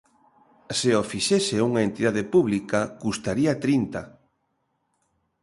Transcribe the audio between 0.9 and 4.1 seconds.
o fixese unha entidade pública, custaría trinta.